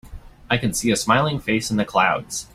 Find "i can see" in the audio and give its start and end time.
0.49-0.89